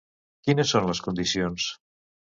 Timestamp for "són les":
0.75-1.03